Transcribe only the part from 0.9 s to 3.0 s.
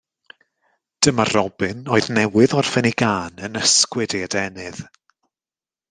Dyma'r robin, oedd newydd orffen ei